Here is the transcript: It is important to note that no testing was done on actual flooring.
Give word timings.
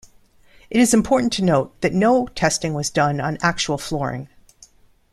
It 0.71 0.81
is 0.81 0.95
important 0.95 1.31
to 1.33 1.43
note 1.43 1.79
that 1.81 1.93
no 1.93 2.25
testing 2.33 2.73
was 2.73 2.89
done 2.89 3.21
on 3.21 3.37
actual 3.43 3.77
flooring. 3.77 4.29